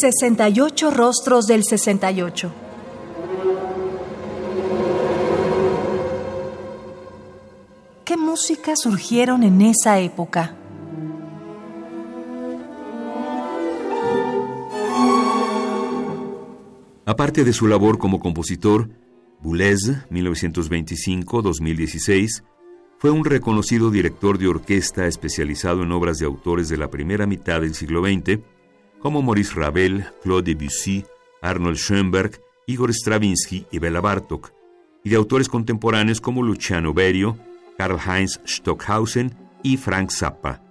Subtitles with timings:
[0.00, 2.50] 68 rostros del 68.
[8.04, 10.56] ¿Qué música surgieron en esa época?
[17.04, 18.88] Aparte de su labor como compositor,
[19.42, 22.42] Boulez, 1925-2016,
[22.98, 27.62] fue un reconocido director de orquesta especializado en obras de autores de la primera mitad
[27.62, 28.40] del siglo XX,
[29.00, 31.04] como Maurice Ravel, Claude Debussy,
[31.42, 34.52] Arnold Schoenberg, Igor Stravinsky y Bela Bartok,
[35.02, 37.38] y de autores contemporáneos como Luciano Berio,
[37.78, 40.62] Karl-Heinz Stockhausen y Frank Zappa.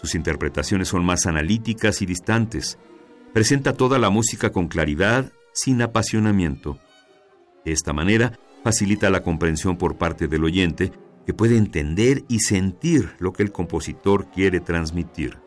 [0.00, 2.78] Sus interpretaciones son más analíticas y distantes,
[3.32, 6.78] presenta toda la música con claridad, sin apasionamiento.
[7.64, 10.92] De esta manera, facilita la comprensión por parte del oyente,
[11.24, 15.41] que puede entender y sentir lo que el compositor quiere transmitir.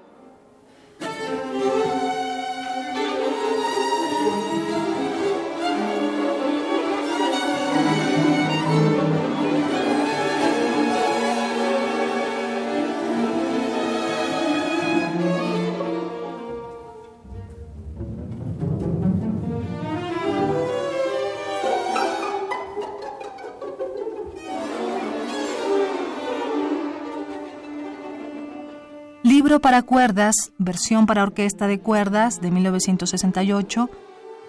[29.25, 33.89] Libro para cuerdas, versión para orquesta de cuerdas de 1968,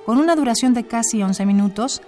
[0.05, 2.03] con una duración de casi 11 minutos,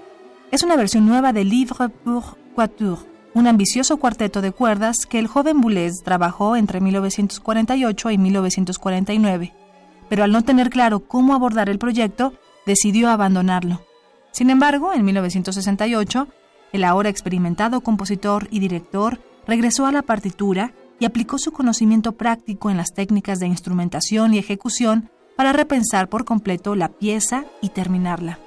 [0.50, 2.98] es una versión nueva de Livre pour Quatuor,
[3.33, 9.55] un ambicioso cuarteto de cuerdas que el joven Boulez trabajó entre 1948 y 1949,
[10.10, 12.34] pero al no tener claro cómo abordar el proyecto,
[12.66, 13.80] decidió abandonarlo.
[14.30, 16.28] Sin embargo, en 1968,
[16.75, 22.70] el ahora experimentado compositor y director regresó a la partitura y aplicó su conocimiento práctico
[22.70, 28.38] en las técnicas de instrumentación y ejecución para repensar por completo la pieza y terminarla.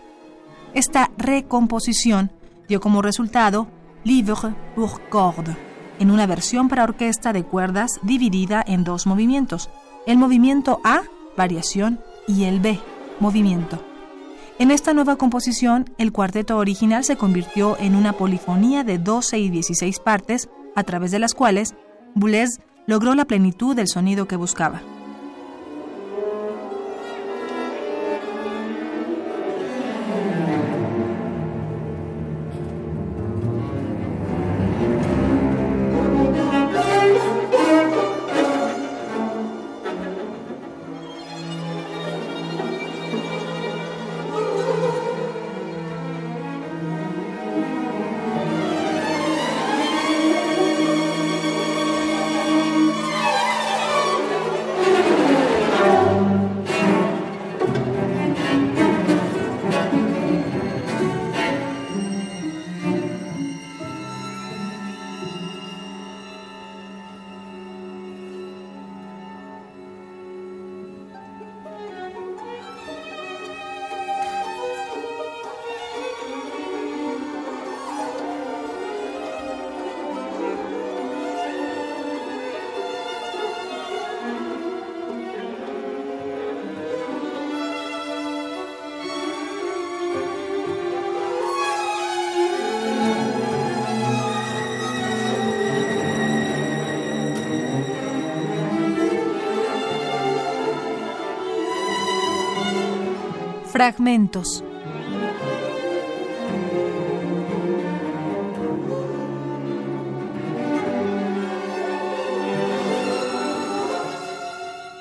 [0.73, 2.31] Esta recomposición
[2.67, 3.67] dio como resultado
[4.03, 5.56] Livre pour cordes,
[6.00, 9.69] en una versión para orquesta de cuerdas dividida en dos movimientos,
[10.07, 11.03] el movimiento A,
[11.38, 12.79] variación, y el B,
[13.19, 13.83] movimiento.
[14.59, 19.50] En esta nueva composición, el cuarteto original se convirtió en una polifonía de 12 y
[19.50, 21.75] 16 partes, a través de las cuales
[22.16, 24.81] Boulez logró la plenitud del sonido que buscaba.
[103.81, 104.64] Fragmentos.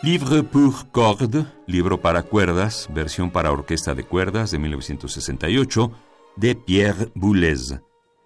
[0.03, 5.93] Livre pour cordes, libro para cuerdas, versión para orquesta de cuerdas de 1968,
[6.37, 7.83] de Pierre Boulez.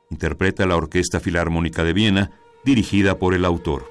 [0.09, 2.31] Interpreta la Orquesta Filarmónica de Viena,
[2.65, 3.91] dirigida por el autor.